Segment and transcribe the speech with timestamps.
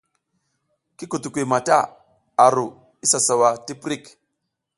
[0.97, 1.77] Ki kutukuy mata
[2.43, 2.65] a ru
[3.05, 4.03] isa sawa ti prik.